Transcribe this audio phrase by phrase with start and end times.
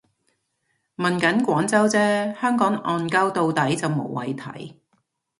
[0.95, 4.73] 問緊廣州啫，香港戇 𨳊 到底就無謂提